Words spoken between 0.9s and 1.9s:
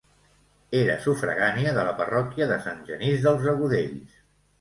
sufragània de